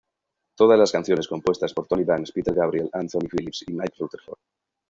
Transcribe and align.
Todas 0.55 0.79
las 0.79 0.91
canciones 0.91 1.27
compuestas 1.27 1.75
por 1.75 1.85
Tony 1.85 2.03
Banks, 2.03 2.31
Peter 2.31 2.55
Gabriel, 2.55 2.89
Anthony 2.91 3.27
Phillips 3.31 3.65
y 3.67 3.73
Mike 3.73 3.93
Rutherford. 3.99 4.39